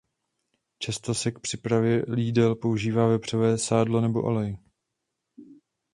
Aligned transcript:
Často 0.79 1.13
se 1.13 1.31
k 1.31 1.39
přípravě 1.39 2.05
jídel 2.15 2.55
používá 2.55 3.07
vepřové 3.07 3.57
sádlo 3.57 4.01
nebo 4.01 4.21
olej. 4.23 4.57